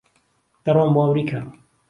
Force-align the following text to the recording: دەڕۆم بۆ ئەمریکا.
دەڕۆم 0.63 0.89
بۆ 0.95 1.01
ئەمریکا. 1.05 1.39